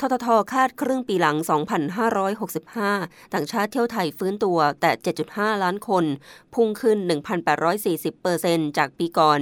[0.00, 1.36] ทททคาดครึ่งปีหลัง
[2.14, 4.90] 2,565 ต่างชาติเที่ยวไทยฟื้นตัวแต่
[5.26, 6.04] 7.5 ล้านคน
[6.54, 6.98] พุ่งขึ้น
[7.60, 9.40] 1,840เปอร์เซนจากปีก่อน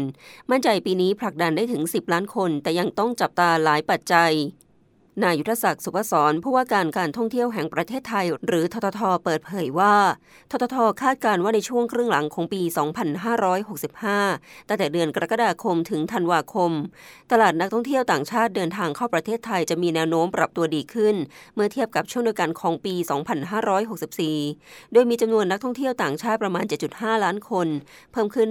[0.50, 4.32] มั่นใจปีนี้ผลักดันได้ถึง 10 ล้านคน แต่ยังต้องจับตาหลายปัจจัย
[5.22, 9.94] นายยุทธศักดิ์สุภศรผู้ว่าการการท่องเที่ยวแห่งประเทศไทย หรือททท เปิดเผยว่า
[10.50, 12.62] ททท คาดการว่าในช่วงครึ่งหลังของปี
[13.84, 16.72] 2565 ตั้งแต่เดือนกรกฎาคมถึงธันวาคม
[17.32, 21.14] ตลาดนักท่องเที่ยวต่างชาติเดินทางเข้าประเทศไทยจะมีแนวโน้มปรับตัวดีขึ้น
[21.54, 22.94] เมื่อเทียบกับช่วงเดียวกันของปี
[24.14, 27.68] 2564 โดยมีจำนวนนักท่องเที่ยวต่างชาติประมาณ 7.5 ล้านคน
[28.12, 28.48] เพิ่มขึ้น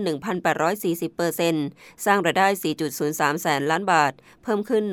[0.58, 1.66] 1,840เปอร์เซ็นต์
[2.06, 2.48] สร้างรายได้
[2.96, 4.84] 4.03 แสนล้านบาท เพิ่มขึ้น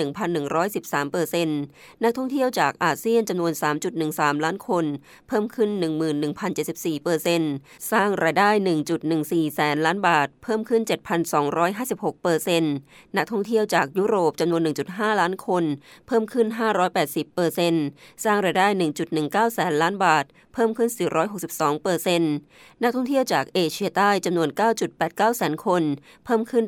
[0.52, 1.59] 1,113เปอร์เซ็นต์
[2.04, 3.52] นักท่องเที่ยวจากอาเซียนจำนวน
[3.98, 4.84] 3.13 ล้านคน
[5.28, 5.70] เพิ่มขึ้น
[6.36, 7.52] 11,074เปอร์เซ็นต์
[7.92, 8.50] สร้างรายได้
[9.02, 10.82] 1.14 แสนล้านบาท เพิ่มขึ้น
[11.52, 12.74] 7,256เปอร์เซ็นต์
[13.16, 15.64] นักท่องเที่ยวจากยุโรปจำนวน 1.5 ล้านคน
[16.06, 16.46] เพิ่มขึ้น
[16.90, 17.84] 580เปอร์เซ็นต์
[18.24, 18.66] สร้างรายได้
[19.10, 20.90] 1.19 แสนล้านบาท เพิ่มขึ้น
[21.36, 22.34] 462เปอร์เซ็นต์
[22.82, 24.48] นักท่องเที่ยวจากเอเชียใต้จำนวน
[24.94, 25.82] 9.89 แสนคน
[26.24, 26.64] เพิ่มขึ้น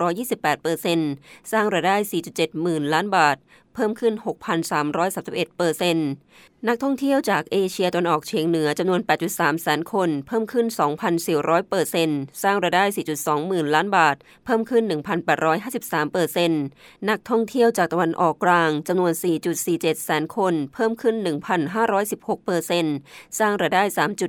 [0.00, 1.10] 8,628เปอร์เซ็นต์
[1.52, 1.96] สร้างรายได้
[2.28, 3.36] 4.7 หมื่นล้านบาท
[3.74, 4.14] เพิ่มขึ้น
[4.86, 6.08] 6,331เปอร์เซ็นต์
[6.68, 10.66] นักท่องเที่ยวจากเอเชียตะวันออกเฉียงเหนือจำนวน 8.3 แสนคน เพิ่มขึ้น
[11.18, 12.84] 2,400เปอร์เซ็นต์สร้างรายได้
[13.16, 14.84] 4.2 หมื่นล้านบาท เพิ่มขึ้น
[15.48, 16.62] 1,853เปอร์เซ็นต์
[17.08, 19.12] นักท่องเที่ยวจากตะวันออกกลางจำนวน
[19.58, 21.16] 4.47 แสนคน เพิ่มขึ้น
[21.80, 22.96] 1,516เปอร์เซ็นต์
[23.38, 23.82] สร้างรายได้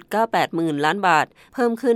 [0.06, 1.96] 3.98 หมื่นล้านบาท เพิ่มขึ้น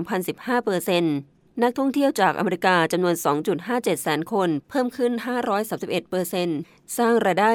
[0.00, 1.14] 13,015เปอร์เซ็นต์
[1.60, 3.14] นักท่องเที่ยวจากอเมริกาจำนวน
[3.58, 5.12] 2.57 แสนคน เพิ่มขึ้น
[5.62, 6.58] 531เปอร์เซ็นต์
[6.98, 7.50] สร้างรายได้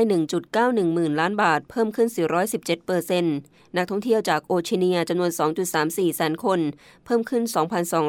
[0.45, 2.07] 1.91 หมื่นล้านบาท เพิ่มขึ้น
[2.47, 3.35] 417เปอร์เซ็นต์
[3.77, 5.31] นักท่องเที่ยวจากโอเชียเนียจำนวน
[5.73, 6.59] 2.34 แสนคน
[7.05, 7.43] เพิ่มขึ้น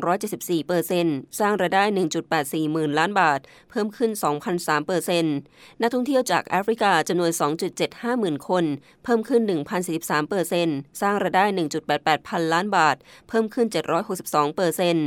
[0.01, 1.85] 2,274เปอร์เซ็นต์สร้างรายได้
[2.29, 4.11] 1.84 หมื่นล้านบาท เพิ่มขึ้น
[4.49, 5.37] 2,003เปอร์เซ็นต์
[5.83, 7.31] นักท่องเที่ยวจากแอฟริกาจำนวน
[7.77, 8.65] 2.75 หมื่นคน
[9.05, 9.43] เพิ่มขึ้น
[9.87, 11.45] 1,043เปอร์เซ็นต์สร้างรายได้
[11.87, 12.97] 1.88 พันล้านบาท
[13.29, 13.67] เพิ่มขึ้น
[14.13, 15.07] 762เปอร์เซ็นต์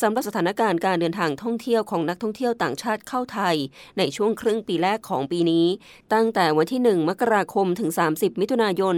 [0.00, 3.56] สำหรับสถานการณ์การเดินทางท่องเที่ยวของนักท่องเที่ยวต่างชาติเข้าไทย
[3.98, 5.66] ในช่วงครึ่งปีแรกของปีนี้
[6.12, 8.94] ตั้งแต่วันที่ 1 มกราคมถึง 30 มิถุนายน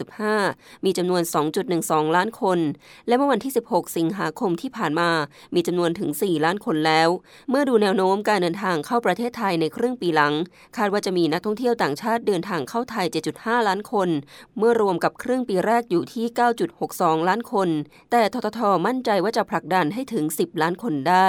[0.00, 1.22] 2565 มีจำนวน
[1.68, 2.58] 2.12 ล้านคน
[3.06, 5.10] และเมื่อวันที่ 16 สิงหาคมที่ผ่านมา
[5.54, 7.08] มีจำนวนถึง 4 ล้านคนแล้ว
[7.50, 10.34] เมื่อดูแนวโน้มการเดินทางเข้าประเทศไทยในครึ่งปีหลัง
[10.76, 13.06] คาดว่าจะมีนักท่องเที่ยวต่างชาติเดินทางเข้าไทย
[13.36, 14.08] 7.5 ล้านคน
[14.58, 16.26] เมื่อรวมกับครึ่งปีแรกอยู่ที่
[16.76, 17.68] 9.62 ล้านคน
[18.10, 21.28] แต่ทททมั่นใจว่าจะผลักดันให้ถึง 10 ล้านคนได้